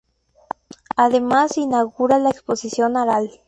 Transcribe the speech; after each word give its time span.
Además 0.97 1.59
inaugura 1.59 2.17
la 2.17 2.31
exposición 2.31 2.97
"Aral. 2.97 3.29